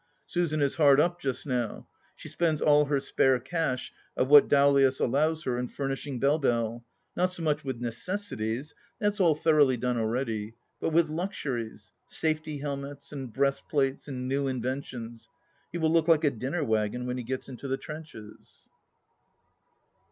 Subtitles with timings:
[0.25, 1.85] Susan is hard up just now.
[2.15, 6.83] She spends all her spare cash of what Dowlais allows her in furnishing Belle Belle,
[7.15, 12.57] not so much with necessi ties— that's all thoroughly done already— but with luxuries: safety
[12.57, 15.27] helmets, and breastplates, and new inventions.
[15.71, 18.69] He will look like a dinner wagon when he gets into the trenches.